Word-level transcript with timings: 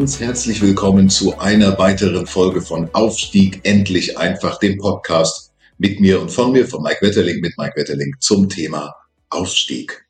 Uns 0.00 0.18
herzlich 0.18 0.62
willkommen 0.62 1.10
zu 1.10 1.38
einer 1.40 1.76
weiteren 1.76 2.26
Folge 2.26 2.62
von 2.62 2.88
Aufstieg 2.94 3.60
endlich 3.64 4.16
einfach, 4.16 4.58
dem 4.58 4.78
Podcast 4.78 5.52
mit 5.76 6.00
mir 6.00 6.22
und 6.22 6.30
von 6.30 6.52
mir, 6.52 6.66
von 6.66 6.82
Mike 6.82 7.02
Wetterling, 7.02 7.38
mit 7.42 7.52
Mike 7.58 7.76
Wetterling 7.76 8.14
zum 8.18 8.48
Thema 8.48 8.94
Aufstieg. 9.28 10.06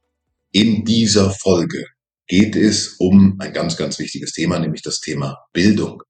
In 0.53 0.85
dieser 0.85 1.33
Folge 1.33 1.87
geht 2.29 2.55
es 2.55 2.95
um 3.01 3.35
ein 3.41 3.53
ganz, 3.53 3.77
ganz 3.77 3.99
wichtiges 3.99 4.31
Thema, 4.31 4.61
nämlich 4.61 4.83
das 4.83 5.01
Thema 5.01 5.37
Bildung. 5.53 6.05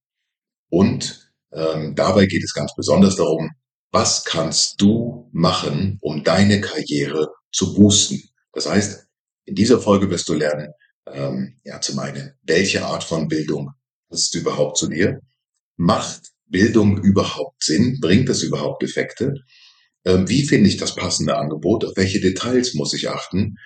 Und 0.68 1.32
ähm, 1.50 1.94
dabei 1.94 2.26
geht 2.26 2.44
es 2.44 2.52
ganz 2.52 2.74
besonders 2.76 3.16
darum, 3.16 3.48
was 3.92 4.26
kannst 4.26 4.78
du 4.82 5.30
machen, 5.32 5.96
um 6.02 6.22
deine 6.22 6.60
Karriere 6.60 7.28
zu 7.50 7.72
boosten. 7.72 8.22
Das 8.52 8.68
heißt, 8.68 9.06
in 9.46 9.54
dieser 9.54 9.80
Folge 9.80 10.10
wirst 10.10 10.28
du 10.28 10.34
lernen, 10.34 10.70
ähm, 11.06 11.58
ja, 11.64 11.80
zum 11.80 11.98
einen, 11.98 12.34
welche 12.42 12.84
Art 12.84 13.04
von 13.04 13.28
Bildung 13.28 13.70
passt 14.08 14.34
überhaupt 14.34 14.76
zu 14.76 14.88
dir? 14.88 15.20
Macht 15.76 16.30
Bildung 16.46 17.02
überhaupt 17.02 17.62
Sinn? 17.62 17.98
Bringt 18.00 18.28
das 18.28 18.42
überhaupt 18.42 18.82
Effekte? 18.82 19.34
Ähm, 20.04 20.28
wie 20.28 20.46
finde 20.46 20.68
ich 20.68 20.76
das 20.76 20.94
passende 20.94 21.36
Angebot? 21.36 21.84
Auf 21.84 21.92
welche 21.96 22.20
Details 22.20 22.74
muss 22.74 22.92
ich 22.94 23.08
achten? 23.08 23.56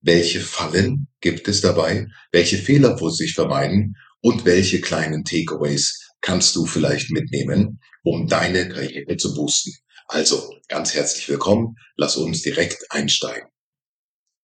Welche 0.00 0.40
Fallen 0.40 1.08
gibt 1.20 1.48
es 1.48 1.60
dabei? 1.60 2.06
Welche 2.32 2.58
Fehler 2.58 2.96
muss 3.00 3.20
ich 3.20 3.34
vermeiden? 3.34 3.96
Und 4.20 4.44
welche 4.44 4.80
kleinen 4.80 5.24
Takeaways 5.24 6.12
kannst 6.20 6.56
du 6.56 6.66
vielleicht 6.66 7.10
mitnehmen, 7.10 7.80
um 8.02 8.26
deine 8.26 8.68
Karriere 8.68 9.16
zu 9.16 9.34
boosten? 9.34 9.72
Also, 10.06 10.54
ganz 10.68 10.94
herzlich 10.94 11.28
willkommen. 11.28 11.76
Lass 11.96 12.16
uns 12.16 12.42
direkt 12.42 12.84
einsteigen. 12.90 13.48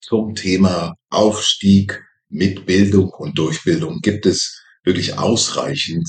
Zum 0.00 0.34
Thema 0.34 0.94
Aufstieg 1.08 2.02
mit 2.34 2.66
Bildung 2.66 3.10
und 3.10 3.38
Durchbildung 3.38 4.00
gibt 4.00 4.26
es 4.26 4.60
wirklich 4.82 5.16
ausreichend 5.16 6.08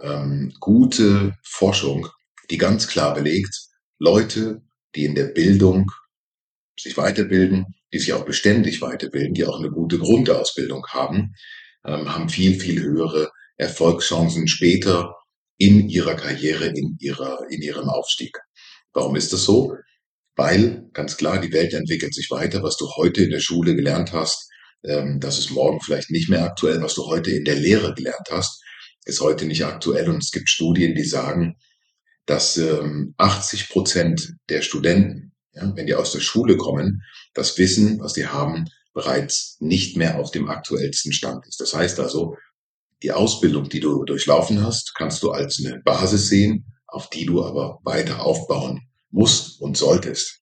ähm, 0.00 0.54
gute 0.60 1.34
Forschung, 1.42 2.06
die 2.48 2.58
ganz 2.58 2.86
klar 2.86 3.12
belegt, 3.12 3.54
Leute, 3.98 4.62
die 4.94 5.04
in 5.04 5.16
der 5.16 5.26
Bildung 5.26 5.90
sich 6.78 6.96
weiterbilden, 6.96 7.66
die 7.92 7.98
sich 7.98 8.12
auch 8.12 8.24
beständig 8.24 8.82
weiterbilden, 8.82 9.34
die 9.34 9.44
auch 9.44 9.58
eine 9.58 9.70
gute 9.70 9.98
Grundausbildung 9.98 10.86
haben, 10.86 11.34
ähm, 11.84 12.14
haben 12.14 12.28
viel, 12.28 12.54
viel 12.54 12.80
höhere 12.80 13.32
Erfolgschancen 13.56 14.46
später 14.46 15.16
in 15.58 15.88
ihrer 15.88 16.14
Karriere, 16.14 16.66
in 16.66 16.96
ihrer, 17.00 17.40
in 17.50 17.62
ihrem 17.62 17.88
Aufstieg. 17.88 18.38
Warum 18.92 19.16
ist 19.16 19.32
das 19.32 19.44
so? 19.44 19.74
Weil 20.36 20.88
ganz 20.92 21.16
klar, 21.16 21.40
die 21.40 21.52
Welt 21.52 21.72
entwickelt 21.72 22.14
sich 22.14 22.30
weiter. 22.30 22.62
Was 22.62 22.76
du 22.76 22.88
heute 22.96 23.24
in 23.24 23.30
der 23.30 23.40
Schule 23.40 23.74
gelernt 23.74 24.12
hast, 24.12 24.50
ähm, 24.84 25.20
das 25.20 25.38
ist 25.38 25.50
morgen 25.50 25.80
vielleicht 25.80 26.10
nicht 26.10 26.28
mehr 26.28 26.44
aktuell. 26.44 26.80
Was 26.82 26.94
du 26.94 27.06
heute 27.06 27.30
in 27.30 27.44
der 27.44 27.56
Lehre 27.56 27.94
gelernt 27.94 28.28
hast, 28.30 28.62
ist 29.04 29.20
heute 29.20 29.46
nicht 29.46 29.64
aktuell. 29.64 30.08
Und 30.08 30.22
es 30.22 30.30
gibt 30.30 30.48
Studien, 30.48 30.94
die 30.94 31.04
sagen, 31.04 31.56
dass 32.26 32.56
ähm, 32.56 33.14
80 33.18 33.68
Prozent 33.68 34.34
der 34.48 34.62
Studenten, 34.62 35.32
ja, 35.52 35.70
wenn 35.76 35.86
die 35.86 35.94
aus 35.94 36.12
der 36.12 36.20
Schule 36.20 36.56
kommen, 36.56 37.02
das 37.34 37.58
Wissen, 37.58 38.00
was 38.00 38.14
sie 38.14 38.26
haben, 38.26 38.66
bereits 38.92 39.56
nicht 39.60 39.96
mehr 39.96 40.18
auf 40.18 40.30
dem 40.30 40.48
aktuellsten 40.48 41.12
Stand 41.12 41.46
ist. 41.46 41.60
Das 41.60 41.74
heißt 41.74 42.00
also, 42.00 42.36
die 43.02 43.12
Ausbildung, 43.12 43.68
die 43.68 43.80
du 43.80 44.04
durchlaufen 44.04 44.64
hast, 44.64 44.94
kannst 44.94 45.22
du 45.22 45.32
als 45.32 45.62
eine 45.62 45.80
Basis 45.80 46.28
sehen, 46.28 46.64
auf 46.86 47.10
die 47.10 47.26
du 47.26 47.44
aber 47.44 47.80
weiter 47.82 48.24
aufbauen 48.24 48.88
musst 49.10 49.60
und 49.60 49.76
solltest. 49.76 50.40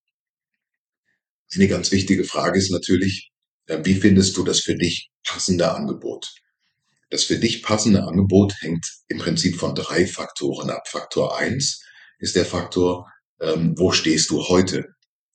Eine 1.54 1.68
ganz 1.68 1.90
wichtige 1.90 2.24
Frage 2.24 2.58
ist 2.58 2.70
natürlich, 2.70 3.31
wie 3.66 3.94
findest 3.94 4.36
du 4.36 4.44
das 4.44 4.60
für 4.60 4.74
dich 4.74 5.10
passende 5.24 5.72
Angebot? 5.72 6.32
Das 7.10 7.24
für 7.24 7.36
dich 7.36 7.62
passende 7.62 8.04
Angebot 8.04 8.54
hängt 8.60 8.86
im 9.08 9.18
Prinzip 9.18 9.56
von 9.56 9.74
drei 9.74 10.06
Faktoren 10.06 10.70
ab. 10.70 10.88
Faktor 10.88 11.38
eins 11.38 11.82
ist 12.18 12.36
der 12.36 12.46
Faktor, 12.46 13.06
ähm, 13.40 13.74
wo 13.76 13.92
stehst 13.92 14.30
du 14.30 14.42
heute? 14.48 14.86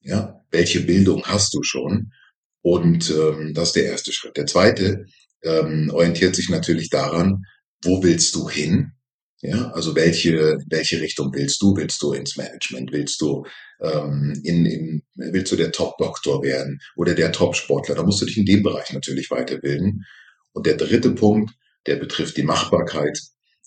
Ja, 0.02 0.42
welche 0.52 0.82
Bildung 0.82 1.24
hast 1.26 1.54
du 1.54 1.62
schon? 1.64 2.12
Und 2.62 3.10
ähm, 3.12 3.54
das 3.54 3.70
ist 3.70 3.76
der 3.76 3.86
erste 3.86 4.12
Schritt. 4.12 4.38
Der 4.38 4.48
zweite 4.48 5.06
ähm, 5.44 5.92
orientiert 5.94 6.36
sich 6.36 6.50
natürlich 6.50 6.90
daran, 6.90 7.44
wo 7.84 8.02
willst 8.04 8.34
du 8.36 8.50
hin? 8.50 8.94
Ja, 9.42 9.70
also 9.72 9.94
welche, 9.96 10.58
welche 10.68 11.00
Richtung 11.00 11.32
willst 11.34 11.62
du? 11.62 11.76
Willst 11.76 12.02
du 12.02 12.14
ins 12.14 12.38
Management? 12.38 12.92
Willst 12.92 13.22
du 13.22 13.46
ähm, 13.82 14.40
in, 14.44 14.66
in, 14.66 15.04
willst 15.16 15.52
du 15.52 15.56
der 15.56 15.72
Top-Doktor 15.72 16.44
werden 16.44 16.80
oder 16.96 17.14
der 17.14 17.32
Top-Sportler? 17.32 17.96
Da 17.96 18.04
musst 18.04 18.22
du 18.22 18.26
dich 18.26 18.38
in 18.38 18.46
dem 18.46 18.64
Bereich 18.64 18.94
natürlich 18.94 19.30
weiterbilden. 19.32 20.06
Und 20.54 20.66
der 20.66 20.76
dritte 20.76 21.12
Punkt, 21.12 21.54
der 21.86 21.98
betrifft 21.98 22.38
die 22.38 22.44
Machbarkeit. 22.44 23.20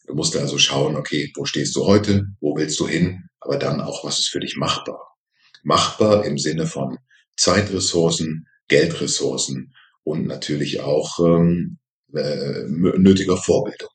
Du 0.07 0.15
musst 0.15 0.37
also 0.37 0.59
schauen, 0.59 0.97
okay, 0.97 1.33
wo 1.37 1.45
stehst 1.45 1.77
du 1.77 1.87
heute? 1.87 2.27
Wo 2.41 2.57
willst 2.57 2.81
du 2.81 2.89
hin? 2.89 3.29
Aber 3.41 3.57
dann 3.57 3.81
auch, 3.81 4.05
was 4.05 4.19
ist 4.19 4.29
für 4.29 4.41
dich 4.41 4.57
machbar? 4.57 5.17
Machbar 5.63 6.25
im 6.25 6.39
Sinne 6.39 6.67
von 6.67 6.99
Zeitressourcen, 7.37 8.47
Geldressourcen 8.69 9.73
und 10.03 10.27
natürlich 10.27 10.81
auch 10.81 11.19
ähm, 11.21 11.79
äh, 12.15 12.65
nötiger 12.67 13.37
Vorbildung. 13.37 13.91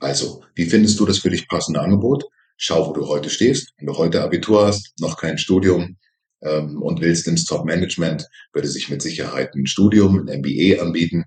Also, 0.00 0.44
wie 0.54 0.66
findest 0.66 1.00
du 1.00 1.06
das 1.06 1.18
für 1.18 1.30
dich 1.30 1.48
passende 1.48 1.80
Angebot? 1.80 2.24
Schau, 2.56 2.88
wo 2.88 2.92
du 2.92 3.06
heute 3.06 3.30
stehst. 3.30 3.72
Wenn 3.76 3.86
du 3.86 3.96
heute 3.96 4.22
Abitur 4.22 4.66
hast, 4.66 4.92
noch 5.00 5.18
kein 5.18 5.38
Studium 5.38 5.98
ähm, 6.42 6.82
und 6.82 7.00
willst 7.00 7.26
ins 7.28 7.44
Top-Management, 7.44 8.28
würde 8.52 8.68
sich 8.68 8.88
mit 8.88 9.02
Sicherheit 9.02 9.54
ein 9.54 9.66
Studium, 9.66 10.18
ein 10.18 10.40
MBA 10.40 10.82
anbieten. 10.82 11.24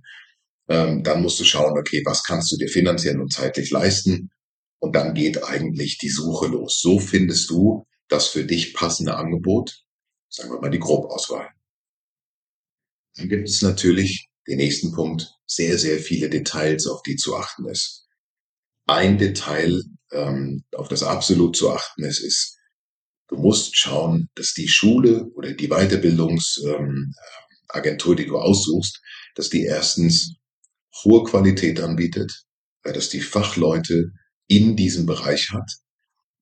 Ähm, 0.67 1.03
dann 1.03 1.21
musst 1.21 1.39
du 1.39 1.43
schauen, 1.43 1.77
okay, 1.77 2.01
was 2.05 2.23
kannst 2.23 2.51
du 2.51 2.57
dir 2.57 2.67
finanziell 2.67 3.19
und 3.19 3.31
zeitlich 3.31 3.71
leisten? 3.71 4.31
Und 4.79 4.95
dann 4.95 5.13
geht 5.13 5.43
eigentlich 5.43 5.97
die 5.97 6.09
Suche 6.09 6.47
los. 6.47 6.81
So 6.81 6.99
findest 6.99 7.49
du 7.49 7.85
das 8.07 8.27
für 8.27 8.45
dich 8.45 8.73
passende 8.73 9.15
Angebot, 9.15 9.83
sagen 10.29 10.51
wir 10.51 10.59
mal 10.59 10.71
die 10.71 10.79
Grobauswahl. 10.79 11.49
Dann 13.17 13.29
gibt 13.29 13.49
es 13.49 13.61
natürlich 13.61 14.29
den 14.47 14.57
nächsten 14.57 14.93
Punkt, 14.93 15.31
sehr, 15.45 15.77
sehr 15.77 15.99
viele 15.99 16.29
Details, 16.29 16.87
auf 16.87 17.03
die 17.03 17.17
zu 17.17 17.35
achten 17.35 17.67
ist 17.67 18.09
ein 18.89 19.17
Detail, 19.17 19.83
ähm, 20.11 20.63
auf 20.75 20.87
das 20.87 21.03
absolut 21.03 21.55
zu 21.55 21.71
achten 21.71 22.03
ist, 22.03 22.19
ist, 22.19 22.57
du 23.27 23.37
musst 23.37 23.77
schauen, 23.77 24.29
dass 24.35 24.53
die 24.53 24.67
Schule 24.67 25.25
oder 25.35 25.53
die 25.53 25.69
Weiterbildungsagentur, 25.69 28.11
ähm, 28.11 28.17
die 28.17 28.25
du 28.25 28.37
aussuchst, 28.37 29.01
dass 29.35 29.49
die 29.49 29.63
erstens 29.63 30.35
hohe 31.03 31.23
Qualität 31.23 31.81
anbietet, 31.81 32.43
dass 32.83 33.09
die 33.09 33.21
Fachleute 33.21 34.11
in 34.47 34.75
diesem 34.75 35.05
Bereich 35.05 35.51
hat 35.51 35.71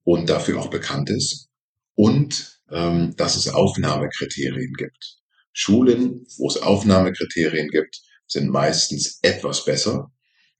und 0.03 0.29
dafür 0.29 0.59
auch 0.59 0.69
bekannt 0.69 1.09
ist 1.09 1.49
und 1.95 2.61
ähm, 2.71 3.15
dass 3.17 3.35
es 3.35 3.49
Aufnahmekriterien 3.49 4.73
gibt. 4.73 5.17
Schulen, 5.51 6.25
wo 6.37 6.47
es 6.47 6.57
Aufnahmekriterien 6.57 7.69
gibt, 7.69 7.99
sind 8.27 8.49
meistens 8.49 9.19
etwas 9.21 9.65
besser 9.65 10.11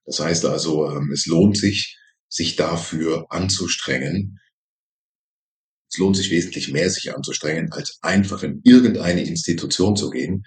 das 0.08 0.22
heißt 0.22 0.46
also, 0.46 0.90
ähm, 0.90 1.12
es 1.12 1.28
lohnt 1.28 1.58
sich, 1.58 2.00
sich 2.30 2.56
dafür 2.56 3.26
anzustrengen. 3.30 4.40
Es 5.90 5.98
lohnt 5.98 6.18
sich 6.18 6.32
wesentlich 6.32 6.72
mehr, 6.72 6.90
sich 6.90 7.16
anzustrengen, 7.16 7.72
als 7.72 7.98
einfach 8.02 8.44
in 8.44 8.62
irgendeine 8.64 9.24
Institution 9.24 9.96
zu 9.96 10.10
gehen 10.10 10.46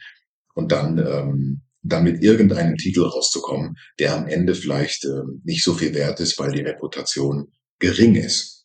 und 0.55 0.73
dann, 0.73 0.99
ähm, 0.99 1.63
dann 1.83 2.05
mit 2.05 2.23
irgendeinem 2.23 2.77
Titel 2.77 3.03
rauszukommen, 3.03 3.77
der 3.99 4.15
am 4.15 4.27
Ende 4.27 4.55
vielleicht 4.55 5.05
ähm, 5.05 5.41
nicht 5.45 5.65
so 5.65 5.75
viel 5.75 5.95
wert 5.95 6.21
ist, 6.21 6.39
weil 6.39 6.53
die 6.53 6.63
Reputation 6.63 7.47
gering 7.79 8.17
ist 8.17 8.61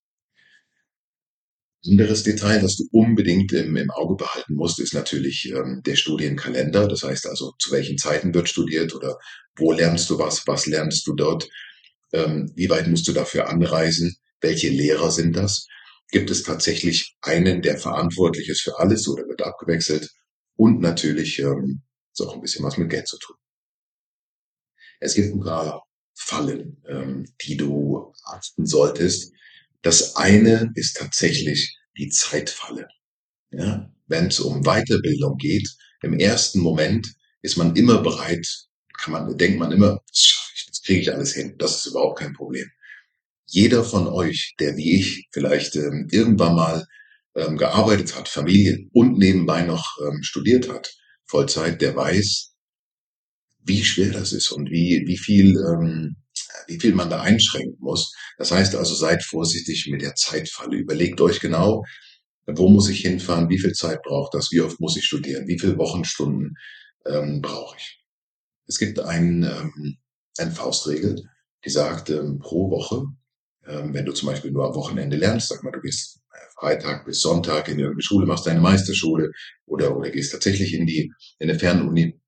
anderes 1.87 2.23
Detail, 2.23 2.61
das 2.61 2.77
du 2.77 2.85
unbedingt 2.91 3.53
im, 3.53 3.75
im 3.75 3.91
Auge 3.91 4.15
behalten 4.15 4.55
musst, 4.55 4.79
ist 4.79 4.93
natürlich 4.93 5.51
ähm, 5.51 5.81
der 5.85 5.95
Studienkalender. 5.95 6.87
Das 6.87 7.03
heißt 7.03 7.27
also, 7.27 7.53
zu 7.59 7.71
welchen 7.71 7.97
Zeiten 7.97 8.33
wird 8.33 8.49
studiert 8.49 8.93
oder 8.95 9.17
wo 9.55 9.71
lernst 9.71 10.09
du 10.09 10.19
was, 10.19 10.45
was 10.47 10.65
lernst 10.65 11.05
du 11.07 11.13
dort, 11.13 11.47
ähm, 12.13 12.51
wie 12.55 12.69
weit 12.69 12.87
musst 12.87 13.07
du 13.07 13.13
dafür 13.13 13.49
anreisen, 13.49 14.15
welche 14.41 14.69
Lehrer 14.69 15.11
sind 15.11 15.35
das? 15.35 15.67
Gibt 16.11 16.29
es 16.29 16.43
tatsächlich 16.43 17.15
einen, 17.21 17.61
der 17.61 17.77
verantwortlich 17.77 18.49
ist 18.49 18.61
für 18.61 18.77
alles 18.79 19.07
oder 19.07 19.27
wird 19.27 19.41
abgewechselt? 19.41 20.11
Und 20.55 20.79
natürlich 20.81 21.39
ähm, 21.39 21.81
ist 22.13 22.21
auch 22.21 22.35
ein 22.35 22.41
bisschen 22.41 22.63
was 22.63 22.77
mit 22.77 22.89
Geld 22.89 23.07
zu 23.07 23.17
tun. 23.17 23.35
Es 24.99 25.15
gibt 25.15 25.33
ein 25.33 25.41
paar 25.41 25.83
Fallen, 26.13 26.81
ähm, 26.87 27.25
die 27.41 27.57
du 27.57 28.13
achten 28.25 28.65
solltest. 28.65 29.33
Das 29.81 30.15
eine 30.15 30.71
ist 30.75 30.97
tatsächlich 30.97 31.77
die 31.97 32.09
Zeitfalle. 32.09 32.87
Ja, 33.51 33.91
wenn 34.07 34.27
es 34.27 34.39
um 34.39 34.63
Weiterbildung 34.63 35.37
geht, 35.37 35.69
im 36.01 36.17
ersten 36.19 36.59
Moment 36.59 37.13
ist 37.41 37.57
man 37.57 37.75
immer 37.75 38.01
bereit, 38.01 38.47
kann 38.97 39.13
man, 39.13 39.37
denkt 39.37 39.59
man 39.59 39.71
immer, 39.71 40.01
kriege 40.85 41.01
ich 41.01 41.13
alles 41.13 41.33
hin, 41.33 41.55
das 41.57 41.77
ist 41.77 41.87
überhaupt 41.87 42.19
kein 42.19 42.33
Problem. 42.33 42.69
Jeder 43.47 43.83
von 43.83 44.07
euch, 44.07 44.55
der 44.59 44.75
wie 44.77 44.99
ich 44.99 45.27
vielleicht 45.31 45.75
ähm, 45.75 46.07
irgendwann 46.11 46.55
mal 46.55 46.85
ähm, 47.35 47.57
gearbeitet 47.57 48.15
hat, 48.15 48.27
Familie 48.27 48.87
und 48.93 49.17
nebenbei 49.17 49.63
noch 49.63 49.97
ähm, 50.01 50.23
studiert 50.23 50.69
hat, 50.69 50.91
Vollzeit, 51.25 51.81
der 51.81 51.95
weiß, 51.95 52.53
wie 53.63 53.83
schwer 53.83 54.11
das 54.11 54.31
ist 54.31 54.51
und 54.51 54.69
wie, 54.69 55.03
wie 55.07 55.17
viel, 55.17 55.57
ähm, 55.57 56.15
wie 56.67 56.79
viel 56.79 56.93
man 56.93 57.09
da 57.09 57.21
einschränken 57.21 57.77
muss. 57.79 58.13
Das 58.37 58.51
heißt 58.51 58.75
also, 58.75 58.95
seid 58.95 59.23
vorsichtig 59.23 59.87
mit 59.91 60.01
der 60.01 60.15
Zeitfalle. 60.15 60.77
Überlegt 60.77 61.19
euch 61.21 61.39
genau, 61.39 61.83
wo 62.45 62.69
muss 62.69 62.89
ich 62.89 63.01
hinfahren, 63.01 63.49
wie 63.49 63.59
viel 63.59 63.73
Zeit 63.73 64.01
braucht 64.03 64.33
das, 64.33 64.51
wie 64.51 64.61
oft 64.61 64.79
muss 64.79 64.97
ich 64.97 65.05
studieren, 65.05 65.47
wie 65.47 65.59
viele 65.59 65.77
Wochenstunden 65.77 66.55
ähm, 67.07 67.41
brauche 67.41 67.77
ich. 67.77 68.03
Es 68.67 68.77
gibt 68.77 68.99
ein, 68.99 69.43
ähm, 69.43 69.97
eine 70.37 70.51
Faustregel, 70.51 71.23
die 71.63 71.69
sagt, 71.69 72.09
ähm, 72.09 72.39
pro 72.39 72.69
Woche, 72.69 73.05
ähm, 73.65 73.93
wenn 73.93 74.05
du 74.05 74.13
zum 74.13 74.27
Beispiel 74.29 74.51
nur 74.51 74.65
am 74.67 74.75
Wochenende 74.75 75.17
lernst, 75.17 75.49
sag 75.49 75.63
mal, 75.63 75.71
du 75.71 75.81
gehst 75.81 76.19
äh, 76.31 76.37
Freitag 76.59 77.05
bis 77.05 77.21
Sonntag 77.21 77.67
in 77.67 77.79
irgendeine 77.79 78.03
Schule, 78.03 78.25
machst 78.25 78.45
deine 78.45 78.61
Meisterschule 78.61 79.31
oder, 79.65 79.95
oder 79.95 80.09
gehst 80.11 80.31
tatsächlich 80.31 80.73
in 80.73 80.85
die, 80.85 81.11
in 81.39 81.49
eine 81.49 81.57
Fernuni, 81.57 82.19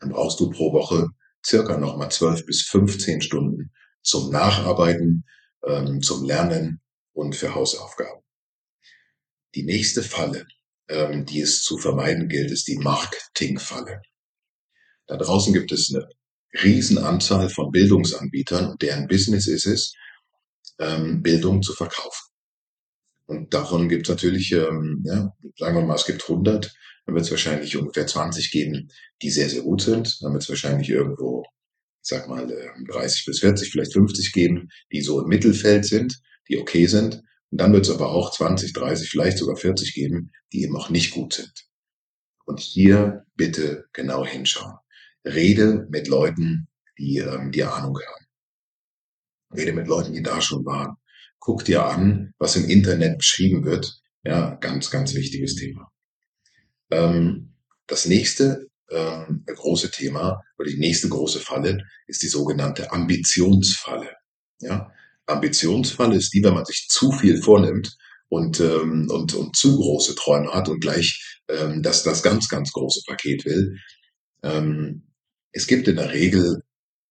dann 0.00 0.10
brauchst 0.10 0.40
du 0.40 0.50
pro 0.50 0.72
Woche 0.72 1.08
circa 1.44 1.76
nochmal 1.76 2.10
12 2.10 2.46
bis 2.46 2.62
15 2.62 3.20
Stunden 3.20 3.72
zum 4.02 4.30
Nacharbeiten, 4.30 5.24
ähm, 5.64 6.00
zum 6.02 6.24
Lernen 6.24 6.80
und 7.12 7.34
für 7.34 7.54
Hausaufgaben. 7.54 8.22
Die 9.54 9.64
nächste 9.64 10.02
Falle, 10.02 10.46
ähm, 10.88 11.26
die 11.26 11.40
es 11.40 11.62
zu 11.62 11.78
vermeiden 11.78 12.28
gilt, 12.28 12.50
ist 12.50 12.68
die 12.68 12.78
Marketingfalle. 12.78 14.02
Da 15.06 15.16
draußen 15.16 15.52
gibt 15.52 15.72
es 15.72 15.92
eine 15.92 16.08
Riesenanzahl 16.62 17.48
von 17.48 17.70
Bildungsanbietern 17.70 18.70
und 18.70 18.82
deren 18.82 19.06
Business 19.06 19.46
ist 19.46 19.66
es, 19.66 19.94
ähm, 20.78 21.22
Bildung 21.22 21.62
zu 21.62 21.74
verkaufen. 21.74 22.28
Und 23.26 23.52
davon 23.52 23.88
gibt 23.88 24.06
es 24.06 24.10
natürlich, 24.10 24.52
ähm, 24.52 25.02
ja, 25.04 25.34
sagen 25.58 25.76
wir 25.76 25.84
mal, 25.84 25.96
es 25.96 26.06
gibt 26.06 26.22
100, 26.22 26.72
dann 27.04 27.14
wird 27.14 27.24
es 27.24 27.30
wahrscheinlich 27.30 27.76
ungefähr 27.76 28.06
20 28.06 28.50
geben, 28.50 28.88
die 29.22 29.30
sehr, 29.30 29.48
sehr 29.48 29.62
gut 29.62 29.82
sind. 29.82 30.18
Dann 30.22 30.32
wird 30.32 30.42
es 30.42 30.48
wahrscheinlich 30.48 30.88
irgendwo, 30.88 31.44
ich 32.02 32.08
sag 32.08 32.28
mal, 32.28 32.46
30 32.90 33.24
bis 33.26 33.40
40, 33.40 33.70
vielleicht 33.70 33.92
50 33.92 34.32
geben, 34.32 34.68
die 34.92 35.02
so 35.02 35.20
im 35.20 35.28
Mittelfeld 35.28 35.84
sind, 35.84 36.20
die 36.48 36.58
okay 36.58 36.86
sind. 36.86 37.22
Und 37.50 37.60
dann 37.60 37.72
wird 37.72 37.86
es 37.86 37.94
aber 37.94 38.10
auch 38.10 38.30
20, 38.30 38.72
30, 38.72 39.10
vielleicht 39.10 39.38
sogar 39.38 39.56
40 39.56 39.94
geben, 39.94 40.32
die 40.52 40.62
eben 40.62 40.76
auch 40.76 40.90
nicht 40.90 41.12
gut 41.12 41.34
sind. 41.34 41.66
Und 42.44 42.60
hier 42.60 43.24
bitte 43.36 43.86
genau 43.92 44.24
hinschauen. 44.24 44.76
Rede 45.34 45.86
mit 45.90 46.08
Leuten, 46.08 46.68
die 46.98 47.18
ähm, 47.18 47.52
die 47.52 47.64
Ahnung 47.64 47.98
haben. 47.98 48.26
Rede 49.54 49.72
mit 49.72 49.86
Leuten, 49.86 50.12
die 50.12 50.22
da 50.22 50.40
schon 50.40 50.64
waren. 50.64 50.96
Guck 51.38 51.64
dir 51.64 51.84
an, 51.86 52.34
was 52.38 52.56
im 52.56 52.68
Internet 52.68 53.18
beschrieben 53.18 53.64
wird. 53.64 54.00
Ja, 54.24 54.56
ganz, 54.56 54.90
ganz 54.90 55.14
wichtiges 55.14 55.54
Thema. 55.54 55.90
Ähm, 56.90 57.54
das 57.86 58.06
nächste 58.06 58.68
ähm, 58.90 59.44
große 59.46 59.90
Thema 59.90 60.42
oder 60.58 60.68
die 60.68 60.78
nächste 60.78 61.08
große 61.08 61.40
Falle 61.40 61.84
ist 62.06 62.22
die 62.22 62.28
sogenannte 62.28 62.90
Ambitionsfalle. 62.92 64.10
Ja, 64.60 64.90
Ambitionsfalle 65.26 66.16
ist 66.16 66.32
die, 66.34 66.42
wenn 66.42 66.54
man 66.54 66.64
sich 66.64 66.88
zu 66.88 67.12
viel 67.12 67.40
vornimmt 67.42 67.96
und, 68.28 68.60
ähm, 68.60 69.08
und, 69.10 69.34
und 69.34 69.56
zu 69.56 69.76
große 69.76 70.14
Träume 70.14 70.52
hat 70.52 70.68
und 70.68 70.80
gleich 70.80 71.40
ähm, 71.48 71.82
das, 71.82 72.02
das 72.02 72.22
ganz, 72.22 72.48
ganz 72.48 72.72
große 72.72 73.02
Paket 73.06 73.44
will. 73.44 73.76
Ähm, 74.42 75.07
es 75.52 75.66
gibt 75.66 75.88
in 75.88 75.96
der 75.96 76.12
Regel 76.12 76.62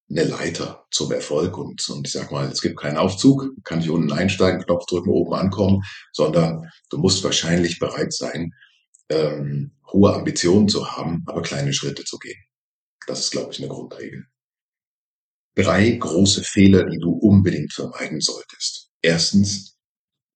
eine 0.10 0.24
Leiter 0.24 0.86
zum 0.92 1.12
Erfolg 1.12 1.58
und, 1.58 1.88
und 1.90 2.08
ich 2.08 2.14
sag 2.14 2.32
mal, 2.32 2.50
es 2.50 2.62
gibt 2.62 2.80
keinen 2.80 2.98
Aufzug, 2.98 3.50
kann 3.64 3.82
ich 3.82 3.90
unten 3.90 4.12
einsteigen, 4.12 4.64
Knopf 4.64 4.86
drücken, 4.86 5.10
oben 5.10 5.34
ankommen, 5.34 5.84
sondern 6.14 6.70
du 6.90 6.98
musst 6.98 7.24
wahrscheinlich 7.24 7.80
bereit 7.80 8.14
sein, 8.14 8.54
ähm, 9.10 9.72
hohe 9.92 10.14
Ambitionen 10.14 10.70
zu 10.70 10.90
haben, 10.92 11.24
aber 11.26 11.42
kleine 11.42 11.74
Schritte 11.74 12.04
zu 12.06 12.18
gehen. 12.20 12.42
Das 13.06 13.20
ist, 13.20 13.32
glaube 13.32 13.52
ich, 13.52 13.60
eine 13.60 13.68
Grundregel. 13.68 14.26
Drei 15.56 15.92
große 15.92 16.44
Fehler, 16.44 16.86
die 16.86 17.00
du 17.00 17.12
unbedingt 17.12 17.74
vermeiden 17.74 18.22
solltest. 18.22 18.92
Erstens, 19.02 19.78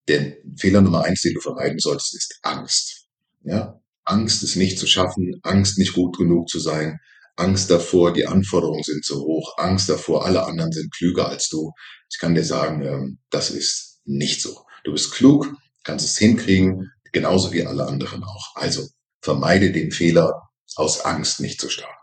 der 0.07 0.38
Fehler 0.57 0.81
Nummer 0.81 1.03
eins, 1.03 1.21
den 1.21 1.36
du 1.36 1.42
vermeiden 1.42 1.80
solltest, 1.80 2.15
ist 2.15 2.39
Angst. 2.42 3.07
Ja? 3.44 3.80
Angst, 4.03 4.42
es 4.44 4.56
nicht 4.56 4.80
zu 4.80 4.88
schaffen, 4.88 5.39
Angst, 5.44 5.77
nicht 5.77 5.94
gut 5.94 6.18
genug 6.18 6.50
zu 6.50 6.59
sein, 6.59 7.00
Angst 7.36 7.69
davor, 7.72 8.13
die 8.13 8.28
Anforderungen 8.28 8.83
sind 8.83 9.06
zu 9.06 9.22
hoch, 9.22 9.57
Angst 9.57 9.89
davor, 9.89 10.25
alle 10.25 10.44
anderen 10.45 10.72
sind 10.72 10.94
klüger 10.94 11.28
als 11.30 11.50
du. 11.50 11.72
Ich 12.12 12.19
kann 12.19 12.36
dir 12.36 12.44
sagen, 12.44 12.81
ähm, 12.83 13.19
das 13.30 13.50
ist 13.50 14.01
nicht 14.06 14.42
so. 14.42 14.66
Du 14.83 14.92
bist 14.92 15.12
klug, 15.12 15.54
kannst 15.83 16.06
es 16.06 16.18
hinkriegen, 16.18 16.92
genauso 17.12 17.51
wie 17.54 17.66
alle 17.66 17.86
anderen 17.86 18.24
auch. 18.24 18.56
Also 18.56 18.88
vermeide 19.22 19.72
den 19.72 19.92
Fehler, 19.92 20.50
aus 20.75 21.01
Angst 21.01 21.42
nicht 21.42 21.60
zu 21.60 21.69
starten. 21.69 21.94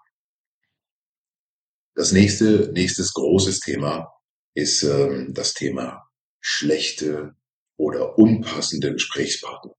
Das 1.95 2.13
nächste, 2.13 2.71
nächstes 2.73 3.13
großes 3.15 3.61
Thema 3.61 4.09
ist 4.55 4.83
ähm, 4.83 5.33
das 5.35 5.55
Thema 5.55 6.09
schlechte 6.41 7.35
oder 7.77 8.19
unpassende 8.19 8.93
Gesprächspartner. 8.93 9.73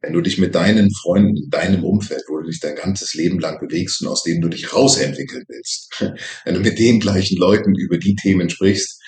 Wenn 0.00 0.14
du 0.14 0.20
dich 0.20 0.38
mit 0.38 0.54
deinen 0.54 0.90
Freunden, 0.94 1.36
in 1.36 1.50
deinem 1.50 1.84
Umfeld, 1.84 2.22
wo 2.28 2.38
du 2.38 2.48
dich 2.48 2.60
dein 2.60 2.74
ganzes 2.74 3.14
Leben 3.14 3.38
lang 3.38 3.60
bewegst 3.60 4.00
und 4.00 4.08
aus 4.08 4.22
dem 4.22 4.40
du 4.40 4.48
dich 4.48 4.72
rausentwickeln 4.72 5.44
willst, 5.48 6.02
wenn 6.44 6.54
du 6.54 6.60
mit 6.60 6.78
den 6.78 7.00
gleichen 7.00 7.36
Leuten 7.36 7.74
über 7.74 7.98
die 7.98 8.14
Themen 8.14 8.48
sprichst, 8.48 9.00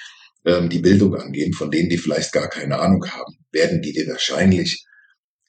ähm, 0.45 0.69
die 0.69 0.81
Bildung 0.81 1.15
angehen, 1.17 1.53
von 1.53 1.71
denen 1.71 1.89
die 1.89 1.99
vielleicht 1.99 2.33
gar 2.33 2.49
keine 2.49 2.79
Ahnung 2.79 3.07
haben, 3.07 3.35
werden 3.53 3.81
die 3.81 3.93
dir 3.93 4.07
wahrscheinlich 4.09 4.85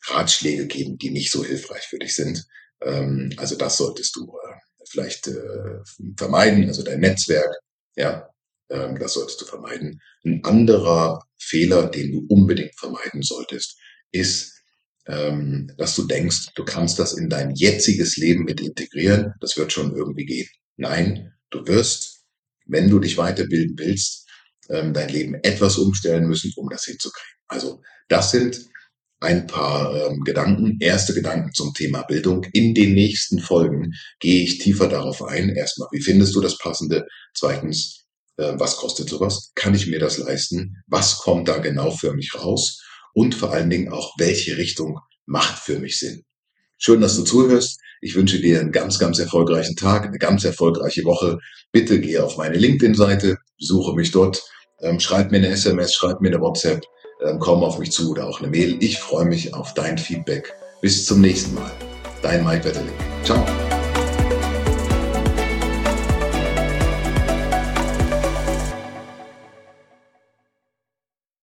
Ratschläge 0.06 0.68
geben, 0.68 0.98
die 0.98 1.10
nicht 1.10 1.32
so 1.32 1.44
hilfreich 1.44 1.84
für 1.84 2.00
dich 2.00 2.16
sind. 2.16 2.46
Ähm, 2.82 3.34
also 3.38 3.56
das 3.56 3.78
solltest 3.78 4.16
du 4.16 4.28
äh, 4.28 4.54
vielleicht 4.90 5.28
äh, 5.28 5.80
vermeiden, 6.18 6.68
also 6.68 6.84
dein 6.84 7.00
Netzwerk, 7.00 7.54
ja, 7.96 8.30
ähm, 8.70 8.98
das 9.00 9.14
solltest 9.14 9.42
du 9.42 9.46
vermeiden. 9.46 10.00
Ein 10.26 10.44
anderer 10.44 11.22
Fehler, 11.38 11.90
den 11.90 12.12
du 12.12 12.26
unbedingt 12.30 12.78
vermeiden 12.78 13.22
solltest, 13.22 13.78
ist, 14.12 14.63
ähm, 15.08 15.72
dass 15.78 15.96
du 15.96 16.04
denkst, 16.04 16.50
du 16.56 16.64
kannst 16.64 17.00
das 17.00 17.14
in 17.14 17.30
dein 17.30 17.56
jetziges 17.56 18.18
Leben 18.18 18.46
mit 18.46 18.62
integrieren, 18.62 19.34
das 19.40 19.58
wird 19.58 19.72
schon 19.72 19.96
irgendwie 19.96 20.26
gehen. 20.26 20.48
Nein, 20.78 21.34
du 21.50 21.66
wirst, 21.68 22.24
wenn 22.66 22.90
du 22.90 23.00
dich 23.00 23.18
weiterbilden 23.18 23.78
willst, 23.78 24.28
ähm, 24.70 24.94
dein 24.94 25.10
Leben 25.10 25.36
etwas 25.36 25.78
umstellen 25.78 26.28
müssen, 26.28 26.52
um 26.56 26.70
das 26.70 26.86
hinzukriegen. 26.86 27.38
Also 27.48 27.82
das 28.08 28.32
sind 28.32 28.70
ein 29.20 29.48
paar 29.48 29.96
ähm, 29.96 30.22
Gedanken, 30.24 30.78
erste 30.80 31.14
Gedanken 31.14 31.54
zum 31.54 31.74
Thema 31.74 32.04
Bildung. 32.04 32.46
In 32.52 32.74
den 32.74 32.94
nächsten 32.94 33.40
Folgen 33.40 33.94
gehe 34.20 34.44
ich 34.44 34.58
tiefer 34.58 34.88
darauf 34.88 35.24
ein. 35.24 35.50
Erstmal, 35.50 35.88
wie 35.92 36.02
findest 36.02 36.36
du 36.36 36.42
das 36.42 36.58
Passende? 36.58 37.06
Zweitens, 37.34 38.04
äh, 38.38 38.54
was 38.58 38.76
kostet 38.78 39.10
sowas? 39.10 39.52
Kann 39.56 39.76
ich 39.76 39.88
mir 39.88 40.00
das 40.00 40.18
leisten? 40.18 40.76
Was 40.88 41.20
kommt 41.20 41.48
da 41.48 41.58
genau 41.60 41.92
für 41.92 42.14
mich 42.14 42.36
raus? 42.36 42.82
Und 43.14 43.36
vor 43.36 43.52
allen 43.52 43.70
Dingen 43.70 43.90
auch, 43.90 44.14
welche 44.18 44.58
Richtung 44.58 45.00
macht 45.26 45.60
für 45.60 45.80
mich 45.80 46.00
Sinn? 46.00 46.24
Schön, 46.78 47.02
dass 47.02 47.16
du 47.16 47.24
zuhörst. 47.24 47.80
Ich 48.02 48.16
wünsche 48.16 48.42
dir 48.42 48.60
einen 48.60 48.72
ganz, 48.72 49.00
ganz 49.00 49.20
erfolgreichen 49.20 49.76
Tag, 49.76 50.06
eine 50.06 50.18
ganz 50.18 50.44
erfolgreiche 50.44 51.06
Woche. 51.06 51.38
Bitte 51.72 52.02
gehe 52.02 52.24
auf 52.24 52.38
meine 52.38 52.58
LinkedIn-Seite, 52.58 53.38
besuche 53.58 53.96
mich 53.96 54.12
dort, 54.12 54.44
ähm, 54.82 55.00
schreib 55.00 55.32
mir 55.32 55.38
eine 55.38 55.50
SMS, 55.50 55.94
schreib 55.94 56.20
mir 56.20 56.30
eine 56.30 56.42
WhatsApp 56.42 56.84
ähm, 57.24 57.40
komm 57.40 57.64
auf 57.64 57.80
mich 57.80 57.92
zu 57.92 58.12
oder 58.12 58.28
auch 58.28 58.40
eine 58.40 58.50
Mail. 58.50 58.78
Ich 58.80 59.00
freue 59.00 59.26
mich 59.26 59.54
auf 59.54 59.74
dein 59.74 59.98
Feedback. 59.98 60.54
Bis 60.82 61.06
zum 61.06 61.22
nächsten 61.22 61.56
Mal. 61.56 61.72
Dein 62.22 62.44
Mike 62.44 62.66
Wetterling. 62.66 62.94
Ciao. 63.24 63.46